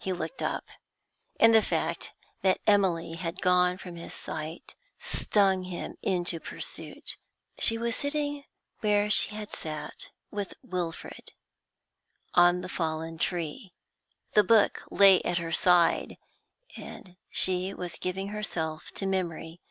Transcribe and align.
He 0.00 0.12
looked 0.12 0.42
up, 0.42 0.64
and 1.40 1.54
the 1.54 1.62
fact 1.62 2.12
that 2.42 2.60
Emily 2.66 3.14
had 3.14 3.40
gone 3.40 3.78
from 3.78 3.96
his 3.96 4.12
sight 4.12 4.74
stung 4.98 5.64
him 5.64 5.96
into 6.02 6.40
pursuit. 6.40 7.16
She 7.58 7.78
was 7.78 7.96
sitting 7.96 8.44
where 8.80 9.08
she 9.08 9.30
had 9.34 9.48
sat 9.50 10.10
with 10.30 10.52
Wilfrid, 10.62 11.32
on 12.34 12.60
the 12.60 12.68
fallen 12.68 13.16
tree; 13.16 13.72
the 14.34 14.44
book 14.44 14.82
lay 14.90 15.22
at 15.22 15.38
her 15.38 15.52
side, 15.52 16.18
and 16.76 17.16
she 17.30 17.72
was 17.72 17.96
giving 17.96 18.28
herself 18.28 18.88
to 18.96 19.06
memory. 19.06 19.62